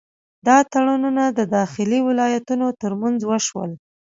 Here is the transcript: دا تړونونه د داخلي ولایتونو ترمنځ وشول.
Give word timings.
دا 0.47 0.57
تړونونه 0.71 1.23
د 1.29 1.39
داخلي 1.57 1.99
ولایتونو 2.07 2.67
ترمنځ 2.81 3.19
وشول. 3.25 3.71